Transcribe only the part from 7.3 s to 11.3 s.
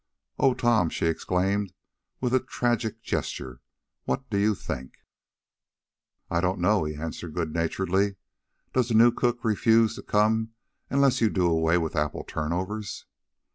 good naturedly. "Does the new cook refuse to come unless you